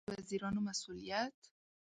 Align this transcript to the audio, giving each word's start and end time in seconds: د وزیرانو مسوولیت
د 0.03 0.03
وزیرانو 0.19 0.59
مسوولیت 0.67 1.37